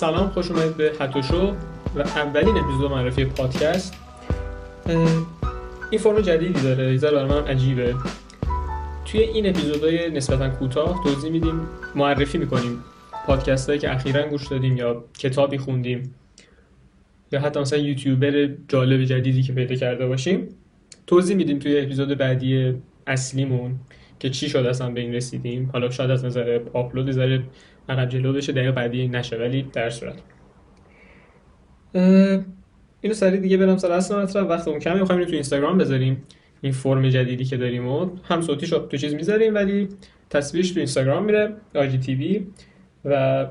سلام 0.00 0.28
خوش 0.28 0.50
اومدید 0.50 0.76
به 0.76 0.92
هتوشو 1.00 1.56
و 1.96 2.00
اولین 2.00 2.56
اپیزود 2.56 2.90
معرفی 2.90 3.24
پادکست. 3.24 3.94
این 5.90 6.00
فرم 6.00 6.20
جدیدی 6.20 6.62
داره 6.62 6.92
یه 6.92 6.98
برای 7.00 7.24
من 7.24 7.46
عجیبه. 7.46 7.94
توی 9.04 9.20
این 9.20 9.48
اپیزودهای 9.48 10.10
نسبتا 10.10 10.48
کوتاه 10.48 11.04
توضیح 11.04 11.30
میدیم 11.30 11.60
معرفی 11.94 12.38
می‌کنیم 12.38 12.84
پادکست 13.26 13.68
هایی 13.68 13.80
که 13.80 13.94
اخیرا 13.94 14.28
گوش 14.28 14.48
دادیم 14.48 14.76
یا 14.76 15.04
کتابی 15.18 15.58
خوندیم 15.58 16.14
یا 17.32 17.40
حتی 17.40 17.60
مثلا 17.60 17.78
یوتیوبر 17.78 18.48
جالب 18.68 19.04
جدیدی 19.04 19.42
که 19.42 19.52
پیدا 19.52 19.74
کرده 19.74 20.06
باشیم. 20.06 20.48
توضیح 21.06 21.36
میدیم 21.36 21.58
توی 21.58 21.80
اپیزود 21.80 22.18
بعدی 22.18 22.74
اصلیمون. 23.06 23.80
که 24.20 24.30
چی 24.30 24.48
شد 24.48 24.58
اصلا 24.58 24.90
به 24.90 25.00
این 25.00 25.14
رسیدیم. 25.14 25.70
حالا 25.72 25.90
شاید 25.90 26.10
از 26.10 26.24
نظر 26.24 26.60
آپلود 26.72 27.12
ذره 27.12 27.42
عقب 27.88 28.08
جلو 28.08 28.32
بشه 28.32 28.52
دقیقه 28.52 28.72
بعدی 28.72 29.08
نشه 29.08 29.36
ولی 29.36 29.62
در 29.62 29.90
صورت. 29.90 30.22
اینو 33.00 33.14
سریع 33.14 33.40
دیگه 33.40 33.56
برم 33.56 33.76
سر 33.76 33.92
اصل 33.92 34.22
مطلب. 34.22 34.50
وقتمون 34.50 34.78
کمی 34.78 35.00
می‌خوایم 35.00 35.24
تو 35.24 35.32
اینستاگرام 35.32 35.78
بذاریم. 35.78 36.22
این 36.60 36.72
فرم 36.72 37.08
جدیدی 37.08 37.44
که 37.44 37.56
داریم 37.56 37.88
و 37.88 38.10
هم 38.24 38.40
صوتیش 38.40 38.70
تو 38.70 38.96
چیز 38.96 39.14
می‌ذاریم 39.14 39.54
ولی 39.54 39.88
تصویرش 40.30 40.70
تو 40.70 40.78
اینستاگرام 40.78 41.24
میره 41.24 41.52
آی 41.74 41.98
تی 41.98 42.14
وی. 42.14 42.46
و 43.04 43.46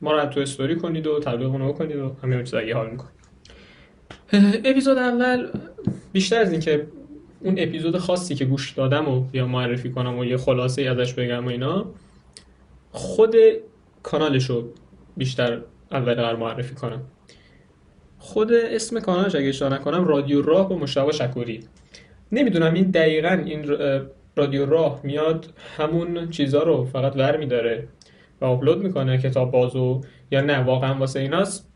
ما 0.00 0.12
رو 0.12 0.26
تو 0.26 0.40
استوری 0.40 0.76
کنید 0.76 1.06
و 1.06 1.20
تبلیغ 1.20 1.50
اونو 1.50 1.72
کنید 1.72 1.96
و 1.96 2.16
همه 2.22 2.42
چیزا 2.42 2.58
اگه 2.58 2.74
حال 2.74 2.90
می‌کنید. 2.90 3.18
اپیزود 4.64 4.98
اول 4.98 5.48
بیشتر 6.12 6.40
از 6.40 6.52
اینکه 6.52 6.86
اون 7.40 7.54
اپیزود 7.58 7.98
خاصی 7.98 8.34
که 8.34 8.44
گوش 8.44 8.72
دادم 8.72 9.08
و 9.08 9.24
یا 9.32 9.46
معرفی 9.46 9.90
کنم 9.90 10.18
و 10.18 10.24
یه 10.24 10.36
خلاصه 10.36 10.82
ازش 10.82 11.14
بگم 11.14 11.44
و 11.44 11.48
اینا 11.48 11.86
خود 12.90 13.34
کانالشو 14.02 14.68
بیشتر 15.16 15.60
اول 15.92 16.14
قرار 16.14 16.36
معرفی 16.36 16.74
کنم. 16.74 17.02
خود 18.18 18.52
اسم 18.52 19.00
کانالش 19.00 19.34
اگه 19.34 19.48
اشتباه 19.48 19.72
نکنم 19.72 20.04
رادیو 20.04 20.42
راه 20.42 20.68
با 20.68 20.76
مشتبه 20.76 21.12
شکوری. 21.12 21.60
نمی‌دونم 22.32 22.74
این 22.74 22.90
دقیقا 22.90 23.42
این 23.44 23.76
رادیو 24.36 24.66
راه 24.66 25.00
میاد 25.04 25.46
همون 25.76 26.30
چیزا 26.30 26.62
رو 26.62 26.84
فقط 26.84 27.16
ور 27.16 27.36
میداره 27.36 27.88
و 28.40 28.44
آپلود 28.44 28.82
می‌کنه 28.82 29.18
کتاب 29.18 29.50
بازو 29.50 30.00
یا 30.30 30.40
نه 30.40 30.58
واقعا 30.58 30.94
واسه 30.94 31.20
ایناست. 31.20 31.68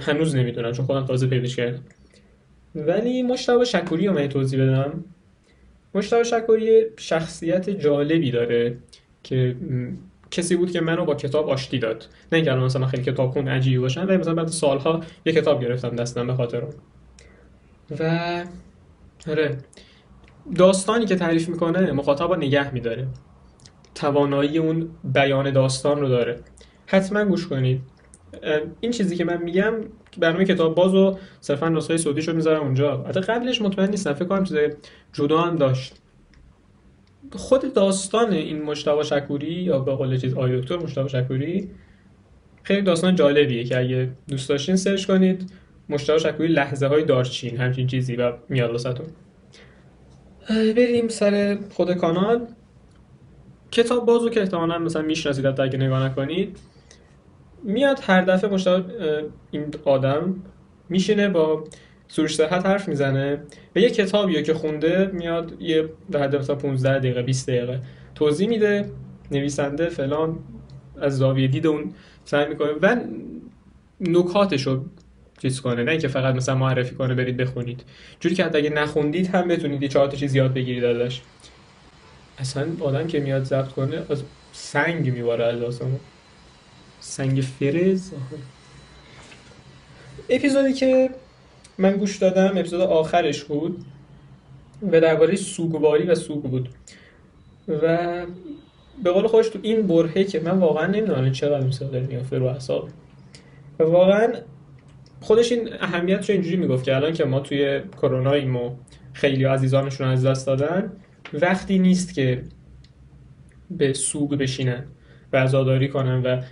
هنوز 0.00 0.36
نمی‌دونم 0.36 0.72
چون 0.72 0.86
خودم 0.86 1.06
تازه 1.06 1.26
پیداش 1.26 1.56
کردم. 1.56 1.84
ولی 2.86 3.22
مشتبه 3.22 3.64
شکوری 3.64 4.06
رو 4.06 4.14
من 4.14 4.28
توضیح 4.28 4.62
بدم. 4.62 5.04
مشتبه 5.94 6.24
شکوری 6.24 6.82
شخصیت 6.96 7.70
جالبی 7.70 8.30
داره 8.30 8.76
که 9.22 9.56
کسی 10.30 10.56
بود 10.56 10.70
که 10.70 10.80
منو 10.80 11.04
با 11.04 11.14
کتاب 11.14 11.48
آشتی 11.48 11.78
داد. 11.78 12.06
نه 12.32 12.36
اینکه 12.36 12.52
مثلا 12.52 12.86
خیلی 12.86 13.02
کتاب 13.02 13.30
خون 13.30 13.48
عجیبی 13.48 13.78
باشن 13.78 14.06
ولی 14.06 14.16
مثلا 14.16 14.34
بعد 14.34 14.46
سالها 14.46 15.00
یه 15.26 15.32
کتاب 15.32 15.62
گرفتم 15.62 15.96
دستم 15.96 16.26
به 16.26 16.34
خاطر 16.34 16.62
و 18.00 18.44
آره 19.28 19.58
داستانی 20.56 21.06
که 21.06 21.16
تعریف 21.16 21.48
می‌کنه 21.48 21.92
مخاطب 21.92 22.34
نگه 22.34 22.74
میداره. 22.74 23.06
توانایی 23.94 24.58
اون 24.58 24.88
بیان 25.04 25.50
داستان 25.50 26.00
رو 26.00 26.08
داره. 26.08 26.40
حتما 26.86 27.24
گوش 27.24 27.46
کنید. 27.46 27.80
این 28.80 28.92
چیزی 28.92 29.16
که 29.16 29.24
من 29.24 29.42
میگم 29.42 29.74
برنامه 30.18 30.44
کتاب 30.44 30.74
باز 30.74 30.94
و 30.94 31.18
صرفا 31.40 31.68
نسخه 31.68 31.96
صوتیشو 31.96 32.32
می‌ذارم 32.32 32.62
اونجا. 32.62 33.04
حتی 33.08 33.20
قبلش 33.20 33.62
مطمئن 33.62 33.90
نیستم 33.90 34.12
فکر 34.12 34.24
کنم 34.24 34.44
چیز 34.44 34.56
جدا 35.12 35.38
هم 35.38 35.56
داشت. 35.56 35.94
خود 37.32 37.74
داستان 37.74 38.32
این 38.32 38.62
مشتبه 38.62 39.02
شکوری 39.02 39.52
یا 39.52 39.78
به 39.78 39.94
قول 39.94 40.16
چیز 40.16 40.34
آی 40.34 40.60
دکتر 40.60 40.76
مشتبه 40.76 41.08
شکوری 41.08 41.70
خیلی 42.62 42.82
داستان 42.82 43.14
جالبیه 43.14 43.64
که 43.64 43.78
اگه 43.78 44.10
دوست 44.28 44.48
داشتین 44.48 44.76
سرچ 44.76 45.06
کنید 45.06 45.52
مشتبه 45.88 46.18
شکوری 46.18 46.48
لحظه 46.48 46.86
های 46.86 47.04
دارچین 47.04 47.56
همچین 47.56 47.86
چیزی 47.86 48.16
و 48.16 48.32
میاد 48.48 48.70
واسهتون 48.70 49.06
بریم 50.48 51.08
سر 51.08 51.58
خود 51.70 51.94
کانال. 51.94 52.46
کتاب 53.70 54.06
بازو 54.06 54.30
که 54.30 54.40
احتمالا 54.40 54.78
مثلا 54.78 55.02
می‌شناسید 55.02 55.46
اگه 55.46 55.78
نگاه 55.78 56.04
نکنید 56.04 56.58
میاد 57.62 58.00
هر 58.02 58.22
دفعه 58.22 58.50
مشتبه 58.50 58.84
این 59.50 59.74
آدم 59.84 60.42
میشینه 60.88 61.28
با 61.28 61.64
سروش 62.08 62.34
صحت 62.34 62.66
حرف 62.66 62.88
می‌زنه. 62.88 63.38
و 63.76 63.78
یه 63.78 63.90
کتابی 63.90 64.42
که 64.42 64.54
خونده 64.54 65.10
میاد 65.12 65.62
یه 65.62 65.88
در 66.10 66.22
حد 66.22 66.36
مثلا 66.36 66.56
15 66.56 66.98
دقیقه 66.98 67.22
20 67.22 67.48
دقیقه 67.50 67.80
توضیح 68.14 68.48
میده 68.48 68.90
نویسنده 69.30 69.88
فلان 69.88 70.38
از 71.00 71.18
زاویه 71.18 71.48
دید 71.48 71.66
اون 71.66 71.92
سعی 72.24 72.48
می‌کنه 72.48 72.70
و 72.82 72.96
نکاتش 74.00 74.66
رو 74.66 74.84
چیز 75.42 75.60
کنه 75.60 75.84
نه 75.84 75.90
اینکه 75.90 76.08
فقط 76.08 76.34
مثلا 76.34 76.54
معرفی 76.54 76.94
کنه 76.94 77.14
برید 77.14 77.36
بخونید. 77.36 77.84
جوری 78.20 78.34
که 78.34 78.44
حتی 78.44 78.58
اگه 78.58 78.70
نخوندید 78.70 79.26
هم 79.26 79.48
بتونید 79.48 79.82
یه 79.82 79.88
چهار 79.88 80.06
تا 80.06 80.16
چیز 80.16 80.34
یاد 80.34 80.54
بگیرید 80.54 80.84
ازش. 80.84 81.20
اصلا 82.38 82.66
آدم 82.80 83.06
که 83.06 83.20
میاد 83.20 83.44
ضبط 83.44 83.68
کنه 83.68 84.02
از 84.10 84.22
سنگ 84.52 85.12
میباره 85.12 85.44
از 85.44 85.62
آسمون. 85.62 86.00
سنگ 87.00 87.40
فرز 87.40 88.12
اپیزودی 90.28 90.72
که 90.72 91.10
من 91.78 91.96
گوش 91.96 92.16
دادم 92.16 92.58
اپیزود 92.58 92.80
آخرش 92.80 93.44
بود 93.44 93.84
و 94.92 95.00
درباره 95.00 95.36
سوگواری 95.36 96.04
و 96.04 96.14
سوگ 96.14 96.42
بود. 96.42 96.68
و 97.68 98.26
به 99.04 99.10
قول 99.10 99.26
خودش 99.26 99.48
تو 99.48 99.58
این 99.62 99.86
برهه 99.86 100.24
که 100.24 100.40
من 100.40 100.58
واقعا 100.58 100.86
نمی‌دونم 100.86 101.32
چقدر 101.32 101.66
مثلا 101.66 101.88
داره 101.88 102.06
میافته 102.06 102.38
رو 102.38 102.46
اعصاب. 102.46 102.88
و 103.78 103.82
واقعا 103.82 104.32
خودش 105.20 105.52
این 105.52 105.68
اهمیت 105.80 106.30
رو 106.30 106.32
اینجوری 106.32 106.56
می‌گفت 106.56 106.84
که 106.84 106.96
الان 106.96 107.12
که 107.12 107.24
ما 107.24 107.40
توی 107.40 107.80
کروناییم 108.02 108.56
و 108.56 108.70
خیلی 109.12 109.44
عزیزانشون 109.44 110.08
از 110.08 110.26
دست 110.26 110.46
دادن 110.46 110.92
وقتی 111.32 111.78
نیست 111.78 112.14
که 112.14 112.42
به 113.70 113.92
سوگ 113.92 114.30
بشینن 114.30 114.84
و 115.32 115.36
عزاداری 115.36 115.88
کنن 115.88 116.22
و 116.22 116.42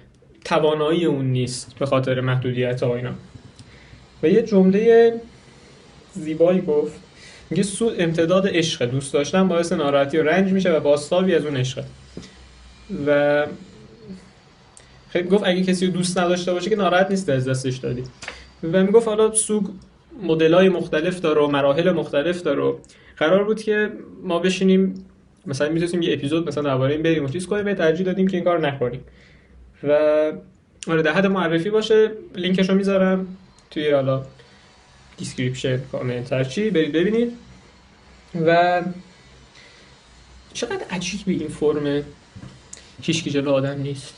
توانایی 0.46 1.04
اون 1.04 1.24
نیست 1.24 1.74
به 1.78 1.86
خاطر 1.86 2.20
محدودیت 2.20 2.82
ها 2.82 2.96
اینا. 2.96 3.10
و 4.22 4.28
یه 4.28 4.42
جمله 4.42 5.14
زیبایی 6.12 6.60
گفت. 6.60 6.92
میگه 7.50 7.62
سود 7.62 7.94
امتداد 7.98 8.48
عشق. 8.48 8.84
دوست 8.84 9.12
داشتن 9.12 9.48
باعث 9.48 9.72
ناراحتی 9.72 10.18
و 10.18 10.22
رنج 10.22 10.52
میشه 10.52 10.72
و 10.72 10.80
باستابی 10.80 11.34
از 11.34 11.44
اون 11.44 11.56
عشقه 11.56 11.84
و 13.06 13.46
خیلی 15.10 15.28
گفت 15.28 15.44
اگه 15.46 15.62
کسی 15.62 15.86
رو 15.86 15.92
دوست 15.92 16.18
نداشته 16.18 16.52
باشه 16.52 16.70
که 16.70 16.76
ناراحت 16.76 17.10
نیست 17.10 17.28
از 17.28 17.48
دستش 17.48 17.76
دادی. 17.76 18.02
و 18.72 18.82
می‌گفت 18.82 19.08
حالا 19.08 19.34
سوگ 19.34 19.66
مدل 20.22 20.54
های 20.54 20.68
مختلف 20.68 21.20
داره 21.20 21.40
و 21.40 21.46
مراحل 21.46 21.90
مختلف 21.90 22.42
داره 22.42 22.74
قرار 23.16 23.44
بود 23.44 23.62
که 23.62 23.92
ما 24.22 24.38
بشینیم 24.38 25.04
مثلا 25.46 25.68
می‌تونیم 25.68 26.02
یه 26.02 26.14
اپیزود 26.14 26.48
مثلا 26.48 26.62
درباره 26.62 26.92
این 26.92 27.02
بریم 27.02 27.24
و 27.24 27.28
چیز 27.28 27.46
کنیم 27.46 27.74
ترجیح 27.74 28.06
دادیم 28.06 28.28
که 28.28 28.36
این 28.36 28.44
کار 28.44 28.60
نکنیم. 28.60 29.00
و 29.82 29.92
آره 30.88 31.02
در 31.02 31.12
حد 31.12 31.26
معرفی 31.26 31.70
باشه. 31.70 32.10
لینکش 32.34 32.68
رو 32.68 32.74
می‌ذارم 32.74 33.36
توی 33.70 33.90
حالا 33.90 34.26
description 35.16 35.80
comment 35.92 36.32
هر 36.32 36.44
چی. 36.44 36.70
برید 36.70 36.92
ببینید. 36.92 37.32
و 38.46 38.82
چقدر 40.52 40.84
عجیب 40.90 41.20
این 41.26 41.48
فرم. 41.48 42.04
هیچ 43.02 43.24
کی 43.24 43.30
جلو 43.30 43.50
آدم 43.50 43.82
نیست. 43.82 44.14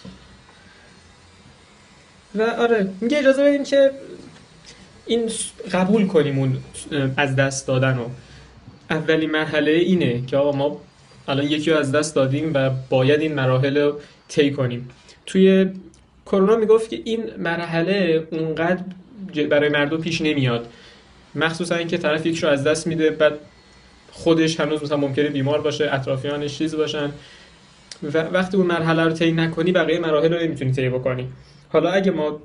و 2.34 2.42
آره 2.42 2.88
میگه 3.00 3.18
اجازه 3.18 3.44
بدیم 3.44 3.64
که 3.64 3.90
این 5.06 5.30
قبول 5.72 6.06
کنیم 6.06 6.38
اون 6.38 6.58
از 7.16 7.36
دست 7.36 7.66
دادن 7.66 7.98
و 7.98 8.08
اولین 8.90 9.30
مرحله 9.30 9.70
اینه 9.70 10.26
که 10.26 10.36
آقا 10.36 10.52
ما 10.52 10.80
الان 11.28 11.46
یکی 11.46 11.70
رو 11.70 11.78
از 11.78 11.92
دست 11.92 12.14
دادیم 12.14 12.50
و 12.54 12.70
باید 12.88 13.20
این 13.20 13.34
مراحل 13.34 13.78
رو 13.78 14.00
طی 14.28 14.52
کنیم. 14.52 14.90
توی 15.28 15.66
کرونا 16.26 16.56
می‌گفت 16.56 16.90
که 16.90 17.00
این 17.04 17.24
مرحله 17.38 18.26
اونقدر 18.30 18.82
برای 19.50 19.68
مردم 19.68 20.00
پیش 20.00 20.20
نمیاد. 20.20 20.66
مخصوصا 21.34 21.74
اینکه 21.74 21.98
طرف 21.98 22.26
یک 22.26 22.38
رو 22.38 22.48
از 22.48 22.64
دست 22.64 22.86
میده 22.86 23.10
بعد 23.10 23.32
خودش 24.10 24.60
هنوز 24.60 24.82
مثلا 24.82 24.96
ممکنه 24.96 25.28
بیمار 25.28 25.60
باشه 25.60 25.94
اطرافیانش 25.94 26.58
چیز 26.58 26.74
باشن. 26.74 27.10
و 28.02 28.18
وقتی 28.18 28.56
اون 28.56 28.66
مرحله 28.66 29.04
رو 29.04 29.10
طی 29.10 29.32
نکنی 29.32 29.72
بقیه 29.72 29.98
مراحل 29.98 30.32
رو 30.34 30.40
نمی‌تونی 30.40 30.72
طی 30.72 30.88
بکنی. 30.88 31.28
حالا 31.68 31.90
اگه 31.90 32.10
ما 32.10 32.40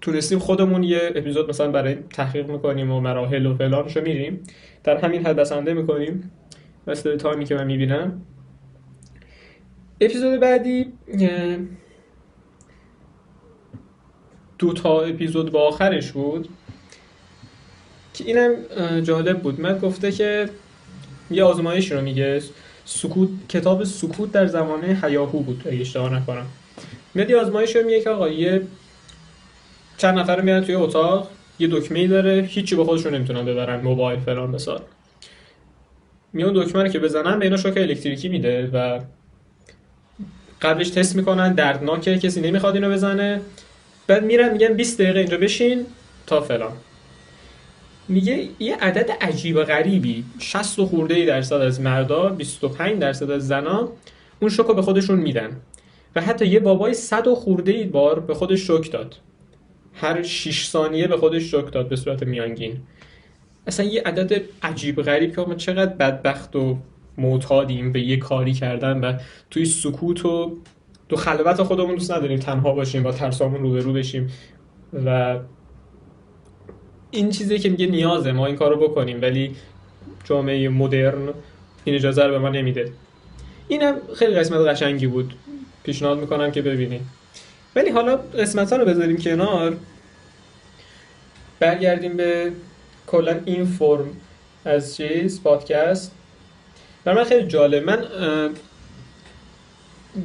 تونستیم 0.00 0.38
خودمون 0.38 0.82
یه 0.82 1.12
اپیزود 1.14 1.48
مثلا 1.48 1.70
برای 1.70 1.96
تحقیق 2.12 2.50
می‌کنیم 2.50 2.90
و 2.90 3.00
مراحل 3.00 3.46
و 3.46 3.54
فلانشو 3.54 4.00
میریم 4.00 4.40
در 4.84 4.96
همین 4.96 5.26
حد 5.26 5.36
بسنده 5.36 5.74
می‌کنیم. 5.74 6.30
مثل 6.86 7.16
تایمی 7.16 7.44
که 7.44 7.54
من 7.54 7.66
می‌بینم. 7.66 8.22
اپیزود 10.00 10.40
بعدی 10.40 10.86
دو 14.58 14.72
تا 14.72 15.00
اپیزود 15.00 15.52
با 15.52 15.68
آخرش 15.68 16.12
بود 16.12 16.48
که 18.14 18.24
اینم 18.24 18.54
جالب 19.00 19.40
بود. 19.40 19.60
من 19.60 19.78
گفته 19.78 20.12
که 20.12 20.48
یه 21.30 21.44
آزمایش 21.44 21.92
رو 21.92 22.00
میگه 22.00 22.42
سکوت 22.84 23.28
کتاب 23.48 23.84
سکوت 23.84 24.32
در 24.32 24.46
زمانه 24.46 24.86
حیاهو 24.86 25.40
بود 25.40 25.62
اگه 25.66 25.80
اشتباه 25.80 26.14
نکنم. 26.14 26.46
میاد 27.14 27.30
یه 27.30 27.36
آزمایش 27.36 27.76
میگه 27.76 28.00
که 28.00 28.10
آقا 28.10 28.28
یه 28.28 28.62
چند 29.98 30.18
نفر 30.18 30.40
میاد 30.40 30.64
توی 30.64 30.74
اتاق 30.74 31.30
یه 31.58 31.68
دکمه 31.68 32.06
داره 32.06 32.48
هیچی 32.48 32.74
با 32.74 32.84
خودشون 32.84 33.14
نمی‌تونن 33.14 33.44
ببرن 33.44 33.80
موبایل 33.80 34.20
فلان 34.20 34.50
مثال 34.50 34.80
میون 36.32 36.52
دکمه 36.52 36.82
رو 36.82 36.88
که 36.88 36.98
بزنن 36.98 37.38
به 37.38 37.44
اینا 37.44 37.56
شوک 37.56 37.76
الکتریکی 37.76 38.28
میده 38.28 38.70
و 38.72 39.00
قبلش 40.62 40.90
تست 40.90 41.16
می‌کنن 41.16 41.52
دردناکه 41.52 42.18
کسی 42.18 42.40
نمی‌خواد 42.40 42.74
اینو 42.74 42.90
بزنه. 42.90 43.40
بعد 44.06 44.24
میرن 44.24 44.52
میگن 44.52 44.74
20 44.74 45.00
دقیقه 45.00 45.18
اینجا 45.18 45.36
بشین 45.36 45.86
تا 46.26 46.40
فلان. 46.40 46.72
میگه 48.08 48.48
یه 48.58 48.76
عدد 48.76 49.10
عجیب 49.20 49.56
و 49.56 49.62
غریبی 49.62 50.24
60 50.38 50.84
خورده 50.84 51.14
ای 51.14 51.26
درصد 51.26 51.56
از 51.56 51.80
مردا 51.80 52.28
25 52.28 52.98
درصد 52.98 53.30
از 53.30 53.46
زنا 53.48 53.88
اون 54.40 54.50
شوکو 54.50 54.74
به 54.74 54.82
خودشون 54.82 55.18
میدن. 55.18 55.56
و 56.16 56.20
حتی 56.20 56.46
یه 56.46 56.60
بابای 56.60 56.94
100 56.94 57.28
خورده 57.28 57.72
ای 57.72 57.84
بار 57.84 58.20
به 58.20 58.34
خودش 58.34 58.60
شوک 58.60 58.92
داد. 58.92 59.16
هر 59.94 60.22
6 60.22 60.66
ثانیه 60.66 61.06
به 61.06 61.16
خودش 61.16 61.42
شوک 61.42 61.72
داد 61.72 61.88
به 61.88 61.96
صورت 61.96 62.22
میانگین. 62.22 62.80
اصلا 63.66 63.86
یه 63.86 64.02
عدد 64.02 64.42
عجیب 64.62 65.02
غریب 65.02 65.36
که 65.36 65.42
ما 65.42 65.54
چقدر 65.54 65.92
بدبخت 65.94 66.56
و 66.56 66.78
معتادیم 67.18 67.92
به 67.92 68.00
یه 68.00 68.16
کاری 68.16 68.52
کردن 68.52 69.00
و 69.00 69.18
توی 69.50 69.64
سکوت 69.64 70.24
و 70.24 70.56
تو 71.08 71.16
خلوت 71.16 71.62
خودمون 71.62 71.94
دوست 71.94 72.12
نداریم 72.12 72.38
تنها 72.38 72.72
باشیم 72.72 73.02
با 73.02 73.12
ترسامون 73.12 73.62
روبرو 73.62 73.92
بشیم 73.92 74.32
و 75.06 75.38
این 77.10 77.30
چیزی 77.30 77.58
که 77.58 77.68
میگه 77.68 77.86
نیازه 77.86 78.32
ما 78.32 78.46
این 78.46 78.56
کارو 78.56 78.88
بکنیم 78.88 79.22
ولی 79.22 79.56
جامعه 80.24 80.68
مدرن 80.68 81.28
این 81.84 81.94
اجازه 81.94 82.24
رو 82.24 82.30
به 82.30 82.38
ما 82.38 82.48
نمیده. 82.48 82.92
اینم 83.68 83.96
خیلی 84.14 84.34
قسمت 84.34 84.60
قشنگی 84.60 85.06
بود. 85.06 85.34
پیشنهاد 85.82 86.18
می‌کنم 86.18 86.50
که 86.50 86.62
ببینید 86.62 87.00
ولی 87.76 87.90
حالا 87.90 88.16
قسمت 88.16 88.72
ها 88.72 88.78
رو 88.78 88.84
بذاریم 88.84 89.16
کنار. 89.16 89.76
برگردیم 91.60 92.16
به 92.16 92.52
کلا 93.06 93.40
این 93.44 93.64
فرم 93.64 94.06
از 94.64 94.96
چیز 94.96 95.42
پادکست. 95.42 96.12
برای 97.04 97.18
من 97.18 97.24
خیلی 97.24 97.46
جالب. 97.46 97.84
من 97.84 98.04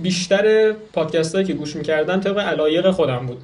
بیشتر 0.01 0.73
پادکست 0.93 1.35
هایی 1.35 1.47
که 1.47 1.53
گوش 1.53 1.75
می‌کردم 1.75 2.19
طبق 2.19 2.39
علایق 2.39 2.91
خودم 2.91 3.25
بود. 3.25 3.41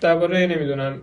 درباره 0.00 0.46
نمی‌دونم 0.46 0.98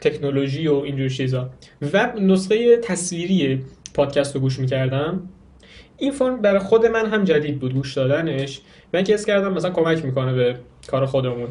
تکنولوژی 0.00 0.68
و 0.68 0.74
اینجور 0.74 1.08
چیزا. 1.08 1.50
و 1.92 2.12
نسخه 2.20 2.76
تصویری 2.76 3.64
پادکست 3.94 4.34
رو 4.34 4.40
گوش 4.40 4.58
می‌کردم. 4.58 5.28
این 5.96 6.12
فرم 6.12 6.36
برای 6.36 6.58
خود 6.58 6.86
من 6.86 7.06
هم 7.06 7.24
جدید 7.24 7.60
بود 7.60 7.74
گوش 7.74 7.94
دادنش. 7.94 8.60
من 8.94 9.04
که 9.04 9.16
کردم 9.16 9.52
مثلا 9.52 9.70
کمک 9.70 10.04
می‌کنه 10.04 10.32
به 10.32 10.56
کار 10.86 11.06
خودمون. 11.06 11.48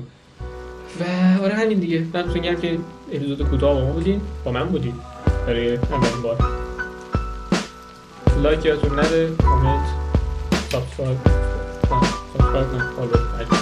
و 1.00 1.04
آره 1.44 1.54
همین 1.54 1.80
دیگه. 1.80 2.04
من 2.14 2.34
میگم 2.34 2.56
که 2.56 2.78
اپیزود 3.14 3.42
کوتاه 3.50 3.74
با 3.74 3.86
ما 3.86 3.92
بودین. 3.92 4.22
با 4.46 4.52
من 4.52 4.64
بودین. 4.64 4.94
برای 5.48 5.76
اولین 5.76 6.22
بار. 6.24 6.38
لایک 8.44 8.66
یادتون 8.66 9.00
نره 9.00 9.30
comment. 9.44 9.88
subscribe. 10.72 11.47
subscribe 12.66 13.52
نه 13.54 13.57